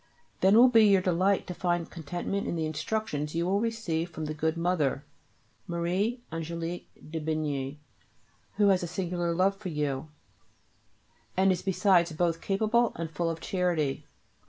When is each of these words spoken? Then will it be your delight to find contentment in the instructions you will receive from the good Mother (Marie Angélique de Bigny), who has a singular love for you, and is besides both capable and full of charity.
Then 0.39 0.57
will 0.57 0.65
it 0.65 0.73
be 0.73 0.85
your 0.87 0.99
delight 1.03 1.45
to 1.45 1.53
find 1.53 1.87
contentment 1.87 2.47
in 2.47 2.55
the 2.55 2.65
instructions 2.65 3.35
you 3.35 3.45
will 3.45 3.59
receive 3.59 4.09
from 4.09 4.25
the 4.25 4.33
good 4.33 4.57
Mother 4.57 5.05
(Marie 5.67 6.23
Angélique 6.31 6.87
de 7.11 7.19
Bigny), 7.19 7.77
who 8.55 8.69
has 8.69 8.81
a 8.81 8.87
singular 8.87 9.31
love 9.35 9.55
for 9.55 9.69
you, 9.69 10.09
and 11.37 11.51
is 11.51 11.61
besides 11.61 12.13
both 12.13 12.41
capable 12.41 12.93
and 12.95 13.11
full 13.11 13.29
of 13.29 13.41
charity. 13.41 14.07